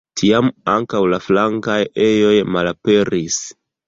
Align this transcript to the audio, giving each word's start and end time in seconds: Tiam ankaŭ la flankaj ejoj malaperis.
Tiam 0.19 0.47
ankaŭ 0.75 1.01
la 1.13 1.19
flankaj 1.25 1.75
ejoj 2.05 2.33
malaperis. 2.57 3.39